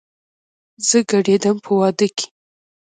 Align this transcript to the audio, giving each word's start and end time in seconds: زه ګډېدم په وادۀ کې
زه 0.87 0.97
ګډېدم 1.11 1.55
په 1.65 1.69
وادۀ 1.79 2.07
کې 2.17 2.27